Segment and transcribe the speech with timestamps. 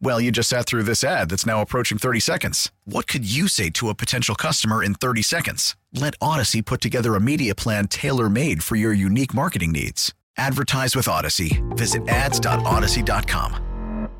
[0.00, 2.70] Well, you just sat through this ad that's now approaching 30 seconds.
[2.84, 5.76] What could you say to a potential customer in 30 seconds?
[5.92, 10.12] Let Odyssey put together a media plan tailor made for your unique marketing needs.
[10.36, 11.62] Advertise with Odyssey.
[11.70, 14.10] Visit ads.odyssey.com.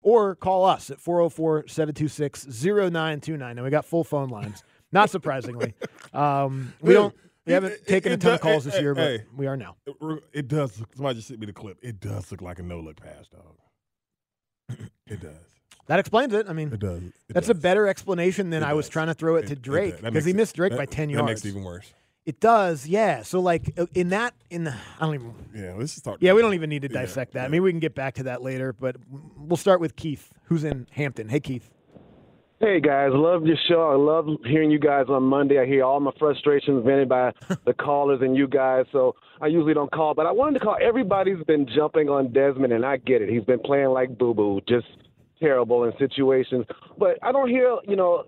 [0.00, 3.56] Or call us at 404 726 0929.
[3.56, 4.62] Now, we got full phone lines.
[4.92, 5.74] Not surprisingly.
[6.12, 7.12] Um, we don't.
[7.44, 9.24] We haven't It- taken a ton does- of calls this hey, year, but hey.
[9.36, 9.74] we are now.
[9.84, 9.96] It,
[10.32, 10.78] it does.
[10.78, 11.76] look- Somebody just sent me the clip.
[11.82, 13.56] It does look like a no look pass, dog.
[15.06, 15.32] It does.
[15.86, 16.46] That explains it.
[16.48, 17.02] I mean, It does.
[17.02, 19.56] It that's a better explanation than It I was trying to throw it, It- to.
[19.56, 21.26] Drake because he missed Drake that- by 10 That yards.
[21.28, 21.92] makes it even worse.
[22.24, 23.22] It does, yeah.
[23.22, 26.22] So, like, uh, in that, in the, I don't even, Yeah, let's start.
[26.22, 27.42] yeah, we don't even need to Yeah, dissect that.
[27.42, 27.48] yeah.
[27.48, 28.96] Maybe we can get back to that later, but
[29.36, 31.28] we'll start with Keith, who's in Hampton.
[31.28, 31.70] Hey, Keith.
[32.64, 33.90] Hey guys, love your show.
[33.90, 35.60] I love hearing you guys on Monday.
[35.60, 37.30] I hear all my frustrations vented by
[37.66, 40.14] the callers and you guys, so I usually don't call.
[40.14, 40.78] But I wanted to call.
[40.80, 43.28] Everybody's been jumping on Desmond, and I get it.
[43.28, 44.86] He's been playing like boo boo, just
[45.38, 46.64] terrible in situations.
[46.98, 48.24] But I don't hear, you know,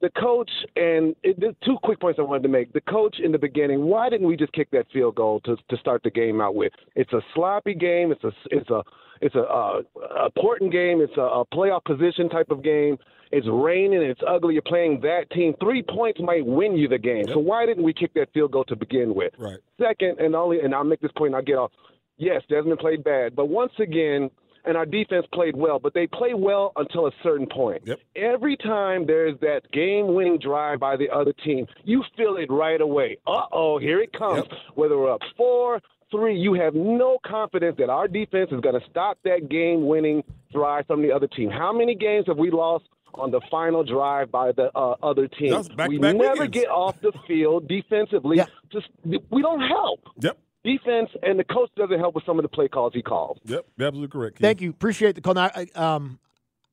[0.00, 2.72] the coach and it, two quick points I wanted to make.
[2.74, 5.76] The coach in the beginning, why didn't we just kick that field goal to to
[5.78, 6.72] start the game out with?
[6.94, 8.12] It's a sloppy game.
[8.12, 8.84] It's a it's a
[9.24, 9.80] it's a uh,
[10.26, 11.00] important game.
[11.00, 12.98] It's a, a playoff position type of game.
[13.32, 14.02] It's raining.
[14.02, 14.52] It's ugly.
[14.52, 15.54] You're playing that team.
[15.58, 17.24] Three points might win you the game.
[17.32, 19.32] So why didn't we kick that field goal to begin with?
[19.38, 19.56] Right.
[19.80, 21.72] Second, and only, and I'll make this point and I'll get off.
[22.18, 24.30] Yes, Desmond played bad, but once again,
[24.66, 27.82] and our defense played well, but they play well until a certain point.
[27.86, 27.98] Yep.
[28.16, 33.18] Every time there's that game-winning drive by the other team, you feel it right away.
[33.26, 34.44] Uh-oh, here it comes.
[34.50, 34.58] Yep.
[34.74, 35.80] Whether we're up four,
[36.10, 40.22] three, you have no confidence that our defense is going to stop that game-winning
[40.52, 41.50] drive from the other team.
[41.50, 42.84] How many games have we lost?
[43.16, 46.50] On the final drive by the uh, other team, back- we back never weekends.
[46.52, 48.38] get off the field defensively.
[48.38, 48.46] Yeah.
[48.72, 48.88] Just
[49.30, 50.36] we don't help Yep.
[50.64, 53.38] defense, and the coach doesn't help with some of the play calls he calls.
[53.44, 53.66] Yep.
[53.78, 54.36] Absolutely correct.
[54.38, 54.42] Keith.
[54.42, 54.70] Thank you.
[54.70, 55.34] Appreciate the call.
[55.34, 56.18] Now, I, um,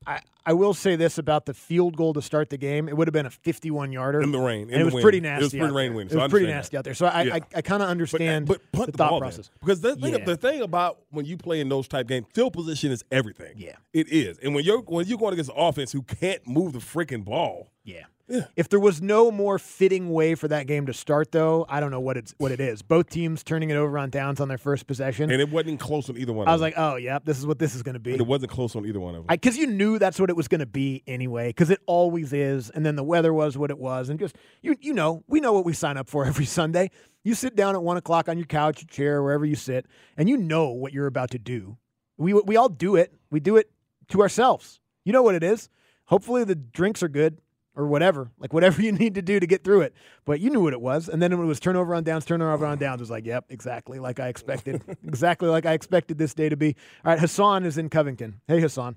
[0.07, 2.89] I, I will say this about the field goal to start the game.
[2.89, 4.21] It would have been a 51 yarder.
[4.21, 5.03] In the rain, in and it was wind.
[5.03, 5.43] pretty It nasty.
[5.43, 6.79] was pretty rain windy, It was pretty nasty that.
[6.79, 6.93] out there.
[6.95, 7.33] So I, Yeah.
[7.35, 9.51] I, I kind of But, understand but punt the the, thought ball process.
[9.59, 10.25] Because the thing, Yeah.
[10.25, 13.53] the thing about when you play in those type games, field position is everything.
[13.57, 13.75] Yeah.
[13.93, 14.39] It is.
[14.39, 17.69] And when you're when you're going against an offense who can't move the freaking ball,
[17.83, 18.05] Yeah.
[18.31, 18.45] Yeah.
[18.55, 21.91] If there was no more fitting way for that game to start, though, I don't
[21.91, 22.81] know what it's what it is.
[22.81, 25.29] Both teams turning it over on downs on their first possession.
[25.29, 26.47] and it wasn't close on either one.
[26.47, 28.13] I was like, oh, yeah, this is what this is going to be.
[28.13, 29.35] it wasn't close on either one of them.
[29.35, 32.69] Because you knew that's what it was going to be anyway, because it always is.
[32.69, 35.51] And then the weather was what it was, and just you you know we know
[35.51, 36.89] what we sign up for every Sunday.
[37.23, 40.29] You sit down at one o'clock on your couch, your chair, wherever you sit, and
[40.29, 41.77] you know what you're about to do.
[42.17, 43.13] We we all do it.
[43.29, 43.69] We do it
[44.09, 44.79] to ourselves.
[45.03, 45.69] You know what it is.
[46.05, 47.39] Hopefully the drinks are good
[47.75, 49.93] or whatever, like whatever you need to do to get through it.
[50.25, 52.65] But you knew what it was, and then when it was turnover on downs, turnover
[52.65, 56.33] on downs, it was like, yep, exactly like I expected, exactly like I expected this
[56.33, 56.75] day to be.
[57.05, 58.41] All right, Hassan is in Covington.
[58.47, 58.95] Hey, Hassan.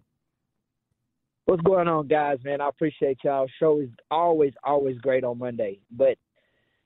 [1.46, 2.38] What's going on, guys?
[2.42, 3.46] Man, I appreciate y'all.
[3.60, 6.16] Show is always, always great on Monday, but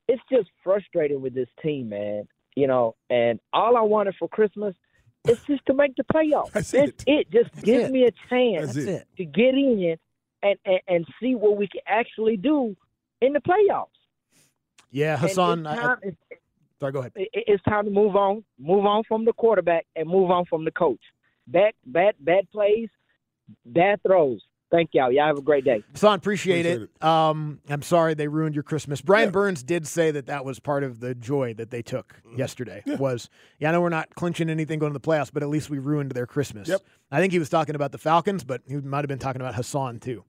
[0.09, 2.27] it's just frustrating with this team, man.
[2.57, 4.75] You know, and all I wanted for Christmas
[5.29, 6.51] is just to make the playoffs.
[6.53, 7.05] That's That's it.
[7.07, 7.31] it.
[7.31, 7.93] Just give it.
[7.93, 9.09] me a chance That's it.
[9.17, 9.79] to get in
[10.43, 12.77] and, and and see what we can actually do
[13.21, 13.87] in the playoffs.
[14.91, 15.67] Yeah, Hassan.
[15.67, 15.97] it's I, I,
[16.81, 17.13] sorry, go ahead.
[17.17, 20.65] it- it's time to move on, move on from the quarterback, and move on from
[20.65, 21.01] the coach.
[21.47, 22.89] Bad, bad, bad plays,
[23.67, 24.43] bad throws.
[24.71, 25.11] Thank y'all.
[25.11, 25.83] Y'all have a great day.
[25.93, 27.05] Hassan, appreciate, Appreciate it.
[27.05, 29.01] Um, I'm sorry they ruined your Christmas.
[29.01, 29.33] Brian Yeah.
[29.33, 32.39] Burns did say that that was part of the joy that they took Mm-hmm.
[32.39, 32.83] yesterday.
[32.99, 35.71] Was yeah, I know we're not clinching anything going to the playoffs, but at least
[35.71, 36.69] we ruined their Christmas.
[36.69, 36.83] Yep.
[37.11, 39.55] I think he was talking about the Falcons, but he might have been talking about
[39.55, 40.25] Hassan too.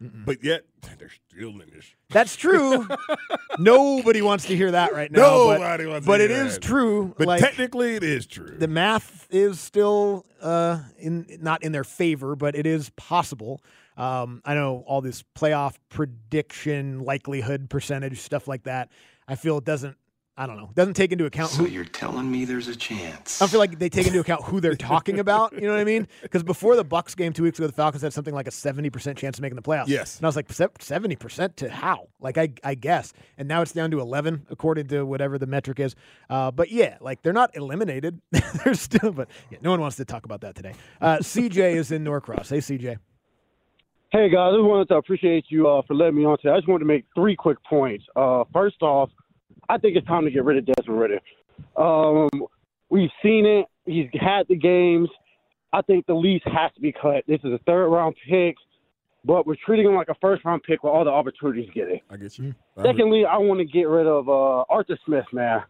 [0.00, 0.62] But yet
[0.98, 1.94] they're still in this.
[2.08, 2.88] That's true.
[3.58, 5.18] Nobody wants to hear that right now.
[5.46, 6.62] but- Nobody wants to But hear it is that.
[6.62, 7.14] true.
[7.18, 8.56] But like, technically, it is true.
[8.58, 13.62] the math is still uh, in not in their favor, but it is possible.
[13.96, 18.90] Um, I know all this playoff prediction likelihood percentage stuff like that.
[19.28, 19.96] I feel it doesn't
[20.34, 20.70] I don't know.
[20.74, 21.68] Doesn't take into account So who.
[21.70, 23.38] you're telling me there's a chance?
[23.40, 25.52] I don't feel like they take into account who they're talking about.
[25.52, 26.08] You know what I mean?
[26.22, 28.88] Because before the Bucs game two weeks ago, the Falcons had something like a seventy
[28.88, 29.88] percent chance of making the playoffs.
[29.88, 30.16] Yes.
[30.16, 30.50] and I was like
[30.80, 32.08] seventy percent to how?
[32.18, 33.12] Like I, I guess.
[33.36, 35.94] And now it's down to eleven according to whatever the metric is.
[36.30, 38.18] Uh, but yeah, like they're not eliminated.
[38.64, 39.12] they're still.
[39.12, 40.72] But yeah, no one wants to talk about that today.
[41.00, 42.48] Uh, CJ is in Norcross.
[42.48, 42.96] Hey, CJ.
[44.12, 46.50] Hey guys, I just wanted to appreciate you uh, for letting me on today.
[46.52, 48.04] I just wanted to make three quick points.
[48.14, 49.08] Uh, first off,
[49.72, 51.20] I think it's time to get rid of Desmond Ridder.
[51.78, 52.28] Um,
[52.90, 53.66] we've seen it.
[53.86, 55.08] He's had the games.
[55.72, 57.24] I think the lease has to be cut.
[57.26, 58.56] This is a third round pick,
[59.24, 62.00] but we're treating him like a first round pick with all the opportunities he's getting.
[62.10, 62.54] I get you.
[62.76, 65.62] I Secondly, I want to get rid of uh, Arthur Smith, man.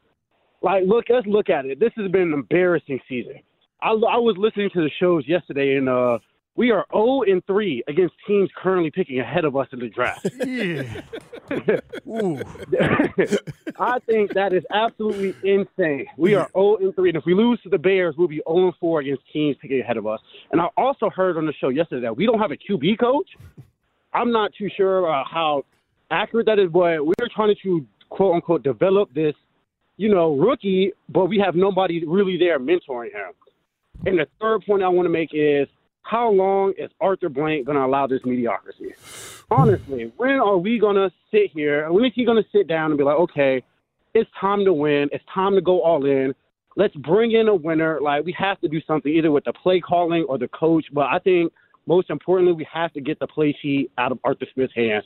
[0.62, 1.78] Like, look, let's look at it.
[1.78, 3.34] This has been an embarrassing season.
[3.80, 6.18] I, I was listening to the shows yesterday, and uh,
[6.54, 10.26] we are 0 and 3 against teams currently picking ahead of us in the draft.
[12.06, 12.40] Ooh.
[13.78, 16.06] I think that is absolutely insane.
[16.18, 18.66] We are 0 and 3, and if we lose to the Bears, we'll be 0
[18.66, 20.20] and 4 against teams picking ahead of us.
[20.50, 23.28] And I also heard on the show yesterday that we don't have a QB coach.
[24.12, 25.64] I'm not too sure uh, how
[26.10, 29.34] accurate that is, but we're trying to quote unquote develop this,
[29.96, 33.32] you know, rookie, but we have nobody really there mentoring him.
[34.04, 35.66] And the third point I want to make is
[36.02, 38.92] how long is Arthur Blank going to allow this mediocrity?
[39.50, 41.90] Honestly, when are we going to sit here?
[41.90, 43.62] When is he going to sit down and be like, okay,
[44.14, 45.08] it's time to win.
[45.12, 46.34] It's time to go all in.
[46.76, 48.00] Let's bring in a winner.
[48.00, 50.86] Like, we have to do something either with the play calling or the coach.
[50.92, 51.52] But I think
[51.86, 55.04] most importantly, we have to get the play sheet out of Arthur Smith's hands.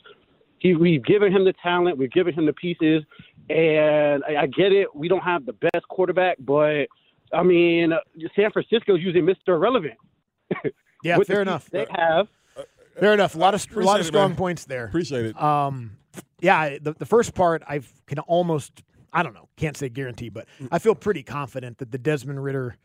[0.59, 3.03] He, we've given him the talent, we've given him the pieces,
[3.49, 4.93] and I, I get it.
[4.95, 6.87] We don't have the best quarterback, but
[7.31, 7.93] I mean,
[8.35, 9.49] San Francisco's using Mr.
[9.49, 9.97] Irrelevant.
[11.03, 11.69] Yeah, fair enough.
[11.69, 12.27] They have.
[12.99, 13.35] Fair enough.
[13.35, 14.37] A lot of a lot of strong man.
[14.37, 14.85] points there.
[14.85, 15.41] appreciate it.
[15.41, 15.97] Um,
[16.39, 18.83] yeah, the, the first part I can almost,
[19.13, 22.75] I don't know, can't say guarantee, but I feel pretty confident that the Desmond Ridder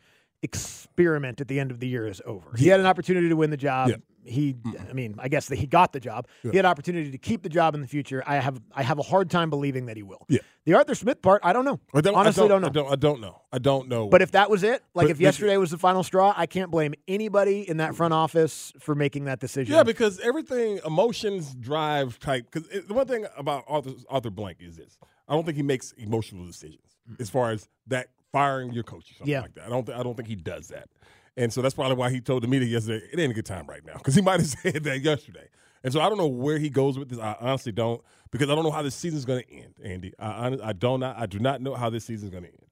[0.43, 2.51] experiment at the end of the year is over.
[2.57, 3.91] He had an opportunity to win the job.
[3.91, 3.97] Yeah.
[4.25, 4.55] He,
[4.89, 6.29] I mean, I guess that he got the job.
[6.43, 8.23] He had opportunity to keep the job in the future.
[8.25, 10.25] I have, I have a hard time believing that he will.
[10.29, 10.39] Yeah.
[10.65, 11.81] The Arthur Smith part, I don't know.
[11.93, 12.69] I don't, Honestly, I don't, know.
[12.69, 12.93] I don't.
[12.93, 13.43] I don't know.
[13.53, 14.09] I don't know.
[14.09, 16.47] But if that was it, like But- if but- yesterday was the final straw, I
[16.47, 19.75] can't blame anybody in that front office for making that decision.
[19.75, 22.47] Yeah, because everything emotions drive type.
[22.53, 24.99] Because the one thing about Arthur, Arthur Blank is this:
[25.29, 27.21] I don't think he makes emotional decisions mm.
[27.21, 29.43] as far as that firing your coach or something Yeah.
[29.43, 29.67] like that.
[29.67, 29.85] I don't.
[29.87, 30.89] Th- I don't think he does that.
[31.37, 33.67] And so that's probably why he told the media yesterday it ain't a good time
[33.67, 35.49] right now because he might have said that yesterday.
[35.85, 37.19] And so I don't know where he goes with this.
[37.19, 40.13] I honestly don't because I don't know how this season's going to end, Andy.
[40.19, 41.01] I hon- I don't.
[41.01, 42.67] Not, I do not know how this season's going to end.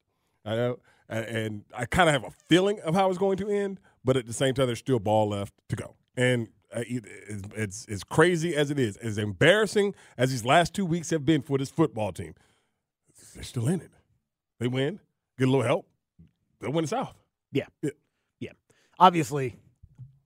[0.45, 0.79] I know,
[1.09, 4.17] and, and I kind of have a feeling of how it's going to end, but
[4.17, 5.97] at the same time, there's still ball left to go.
[6.17, 10.73] And uh, it- it's, it's as crazy as it is, as embarrassing as these last
[10.75, 12.35] two weeks have been for this football team,
[13.35, 13.91] they're still in it.
[14.61, 15.01] They win,
[15.41, 15.87] get a little help,
[16.61, 17.15] they'll win the South.
[17.51, 17.67] Yeah.
[17.83, 17.91] Yeah.
[18.39, 18.53] Yeah.
[18.99, 19.57] Obviously,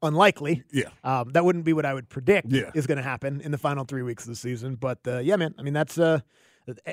[0.03, 0.65] unlikely.
[0.73, 0.89] Yeah.
[1.03, 2.71] Um, that wouldn't be what I would predict Yeah.
[2.75, 4.75] is going to happen in the final three weeks of the season.
[4.75, 5.55] But uh, yeah, man.
[5.59, 6.21] I mean, that's uh,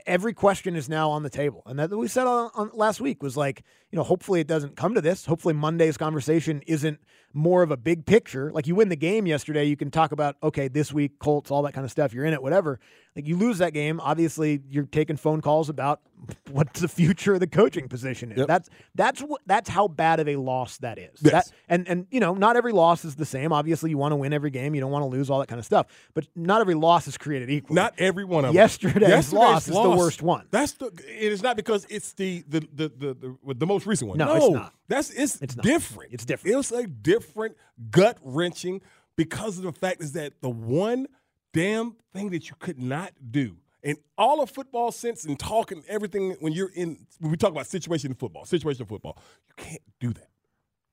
[0.06, 3.24] every question is now on the table, and that we said on, on last week
[3.24, 5.26] was like, you know, hopefully it doesn't come to this.
[5.26, 7.00] Hopefully Monday's conversation isn't
[7.34, 8.52] more of a big picture.
[8.52, 11.62] Like you win the game yesterday, you can talk about okay, this week Colts, all
[11.64, 12.14] that kind of stuff.
[12.14, 12.80] You're in it, whatever.
[13.16, 16.02] Like you lose that game, obviously you're taking phone calls about
[16.52, 18.40] what the future of the coaching position is.
[18.40, 18.48] Yep.
[18.48, 21.20] That's that's what that's how bad of a loss that is.
[21.22, 21.32] Yes.
[21.32, 23.52] That and and you know, not every loss is the same.
[23.52, 24.76] Obviously, you want to win every game.
[24.76, 25.88] You don't want to lose all that kind of stuff.
[26.14, 27.76] But not every loss is created equal.
[27.76, 28.56] Not every one of them.
[28.56, 30.48] Yesterday's loss is the worst one.
[30.52, 30.88] That's the.
[31.08, 34.18] It is not because it's the the the the, the, the most recent one.
[34.18, 34.74] No, it's not.
[34.92, 36.12] That's it's, It's different.
[36.14, 36.58] It's different.
[36.58, 37.56] It's a different
[37.92, 38.82] gut wrenching
[39.16, 41.08] because of the fact is that the one
[41.54, 46.36] damn thing that you could not do in all of football sense and talking everything
[46.42, 49.18] when you're in when we talk about situation in football, situation in football,
[49.48, 50.28] you can't do that.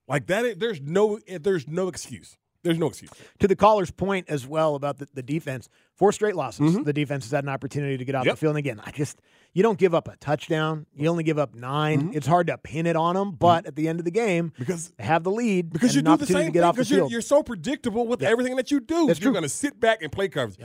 [0.06, 2.36] Like that, there's no there's no excuse.
[2.62, 3.10] There's no excuse.
[3.38, 6.76] to the caller's point as well about the, the defense, four straight losses.
[6.84, 8.28] The defense has had an opportunity to get out Mm-hmm.
[8.28, 8.34] Yep.
[8.36, 8.50] the field.
[8.56, 9.20] And again, I just
[9.54, 10.86] you don't give up a touchdown.
[10.96, 12.16] You only give up 9 Mm-hmm.
[12.16, 14.90] It's hard to pin it on them, but at the end of the game, Because
[14.98, 16.62] they have the lead Because and you do the same thing.
[16.62, 18.28] Because you're, you're so predictable with Yeah.
[18.30, 19.06] everything that you do.
[19.06, 20.58] That's you're going to sit back and play coverage.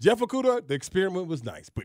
[0.00, 1.84] Jeff Okudah, the experiment was nice, but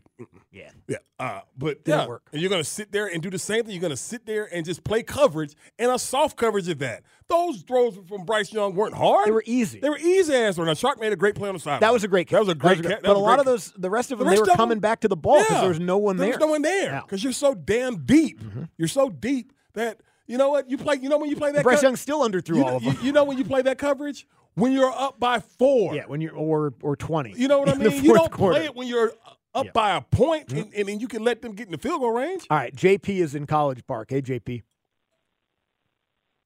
[0.52, 0.70] yeah.
[0.86, 2.22] yeah, uh, but Didn't yeah, work.
[2.32, 3.72] and you're going to sit there and do the same thing.
[3.72, 7.02] You're going to sit there and just play coverage and a soft coverage at that.
[7.28, 9.26] Those throws from Bryce Young weren't hard.
[9.26, 9.80] They were easy.
[9.80, 10.56] They were easy ass.
[10.58, 11.80] Now Chark made a great play on the side.
[11.80, 12.34] That was a great catch.
[12.34, 13.02] That was a great that catch.
[13.02, 15.16] But a lot of those, the rest of them, they were coming back to the
[15.16, 16.26] ball because there was no one there.
[16.26, 16.38] there.
[16.38, 17.00] was no one there Yeah.
[17.00, 18.40] because you're so damn deep.
[18.78, 20.96] You're so deep that you know what you play.
[21.02, 21.64] You know when you play that.
[21.64, 22.96] Bryce co- Young still underthrew you all of them.
[23.00, 25.94] You, you know when you play that coverage when you're up by four.
[25.94, 27.32] yeah, when you're or or twenty.
[27.36, 28.04] You know what I mean?
[28.04, 28.56] You don't quarter.
[28.58, 29.12] play it when you're
[29.54, 29.72] up Yep.
[29.74, 32.10] by a point, and, and then you can let them get in the field goal
[32.10, 32.44] range.
[32.50, 34.08] All right, JP is in College Park.
[34.10, 34.62] Hey, JP.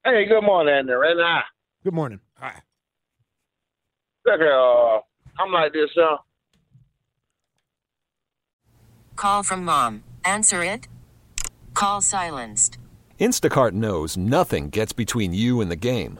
[0.05, 0.93] Hey, good morning, Andy.
[0.93, 1.41] Right now,
[1.83, 2.19] Good morning.
[2.35, 2.61] Hi.
[4.25, 6.17] look, uh, I'm like this, uh,
[9.15, 10.03] Call from mom.
[10.23, 10.87] Answer it.
[11.73, 12.77] Call silenced.
[13.19, 16.19] Instacart knows nothing gets between you and the game.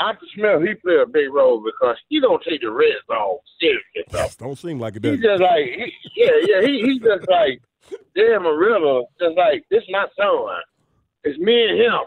[0.00, 4.08] Arthur Smith, he played a big role because he don't take the red zone serious.
[4.10, 4.26] though.
[4.38, 5.20] Don't seem like it He does.
[5.20, 7.60] just like, he, yeah, yeah, he, he just like,
[8.14, 10.60] damn, Marilla, just like, this my son.
[11.24, 12.00] It's me and him.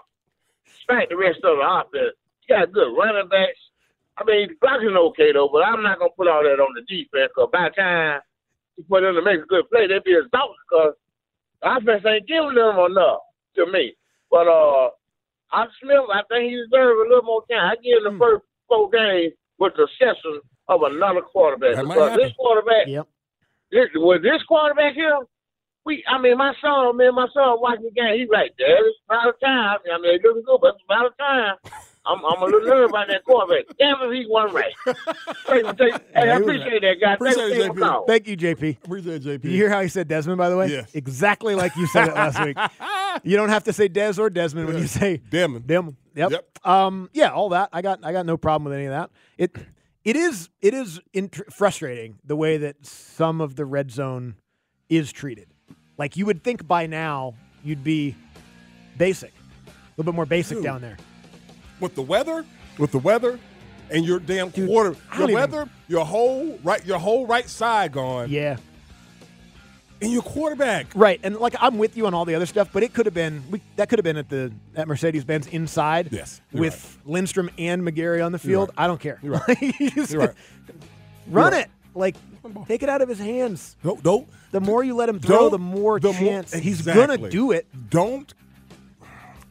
[0.86, 2.16] Smack the rest of the offense.
[2.42, 3.60] He got good running backs.
[4.18, 6.82] I mean, blocking's okay, though, but I'm not going to put all that on the
[6.82, 8.22] defense because by the time
[8.78, 10.94] you put them to make a good play, they'll be exhausted because
[11.62, 13.22] the offense ain't giving them enough
[13.56, 13.96] to me.
[14.30, 14.90] But, uh,
[15.54, 17.72] Arthur Smith, I think he deserves a little more time.
[17.72, 18.20] I give him the hmm.
[18.20, 21.76] first four games with the exception of another quarterback.
[21.76, 23.08] That Because this quarterback, Yep.
[23.72, 25.20] this, with this quarterback here,
[25.86, 28.20] we, I mean, my son, man, my son watching the game.
[28.20, 29.80] He's like, Dad, it's about time.
[29.84, 31.56] I mean, it's looking good, but it's about time.
[32.06, 33.78] I'm, I'm a little nervous about that quarterback.
[33.78, 34.74] Damn if he won right.
[34.86, 36.04] Thank you, thank.
[36.14, 37.16] Hey, I appreciate that, guy.
[37.16, 38.08] Thank Appreciate you for JP.
[38.08, 38.78] Thank you, JP.
[38.84, 39.44] Appreciate it, JP.
[39.46, 40.68] You hear how he said Desmond, by the way?
[40.70, 40.92] Yes.
[40.94, 42.58] Exactly like you said it last week.
[43.24, 45.62] You don't have to say Des or Desmond when you say Demon.
[45.68, 45.96] Dem.
[46.16, 46.32] Yep.
[46.32, 46.60] Yep.
[46.64, 47.12] Um.
[47.14, 47.30] Yeah.
[47.30, 47.70] All that.
[47.72, 48.00] I got.
[48.04, 49.12] I got no problem with any of that.
[49.38, 49.56] It.
[50.04, 50.50] It is.
[50.62, 54.36] It is int- frustrating the way that some of the red zone
[54.90, 55.48] is treated.
[55.96, 58.16] Like you would think by now you'd be
[58.98, 59.32] basic,
[59.68, 60.64] a little bit more basic Dude.
[60.64, 60.98] down there.
[61.84, 62.46] With the weather,
[62.80, 63.40] with the weather,
[63.92, 67.92] and your damn quarter, your don't even- weather, your whole right, your whole right side
[67.92, 68.58] gone, Yeah.
[70.02, 70.88] and your quarterback.
[70.96, 71.20] Right.
[71.24, 73.44] And like I'm with you on all the other stuff, but it could have been.
[73.52, 76.08] We, that could have been at the at Mercedes Benz inside.
[76.12, 78.70] Yes, With Lindstrom and McGary on the field.
[78.70, 78.84] right.
[78.86, 79.20] I don't care.
[79.22, 79.58] You're right.
[79.80, 80.30] You're right.
[81.28, 81.54] Run You're right.
[81.66, 81.70] it.
[81.96, 82.16] Like
[82.68, 83.76] take it out of his hands.
[83.84, 87.18] Don't don't The more you let him throw, the more the more- chance he's gonna
[87.30, 87.68] do it.
[87.90, 88.34] don't.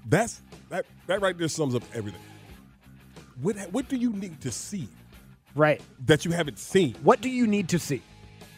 [0.06, 2.20] That's that that right there sums up everything.
[3.40, 4.88] What what do you need to see
[5.54, 5.82] Right.
[6.06, 6.94] that you haven't seen?
[7.02, 8.00] What do you need to see?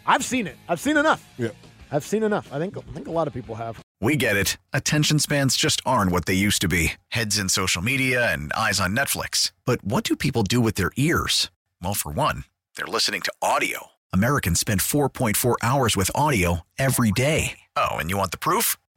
[0.06, 0.56] I've seen it.
[0.68, 1.26] I've seen enough.
[1.37, 1.49] Yeah.
[1.90, 2.52] I've seen enough.
[2.52, 3.80] I think I think a lot of people have.
[4.00, 4.56] We get it.
[4.73, 8.80] Attention spans just aren't what they used to be heads in social media and eyes
[8.80, 9.52] on Netflix.
[9.64, 11.50] But what do people do with their ears?
[11.83, 12.44] Well, for one,
[12.76, 13.88] they're listening to audio.
[14.12, 17.59] Americans spend 4.4 hours with audio every day.
[17.76, 18.76] Oh, and you want the proof?